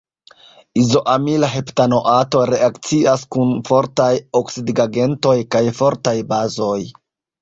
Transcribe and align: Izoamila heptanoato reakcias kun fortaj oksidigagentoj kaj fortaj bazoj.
Izoamila 0.83 1.49
heptanoato 1.55 2.41
reakcias 2.51 3.25
kun 3.35 3.53
fortaj 3.69 4.11
oksidigagentoj 4.41 5.37
kaj 5.57 5.63
fortaj 5.83 6.17
bazoj. 6.33 6.79